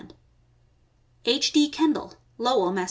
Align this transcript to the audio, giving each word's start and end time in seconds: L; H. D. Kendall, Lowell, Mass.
L; 0.01 0.07
H. 1.25 1.51
D. 1.53 1.69
Kendall, 1.69 2.15
Lowell, 2.39 2.71
Mass. 2.71 2.79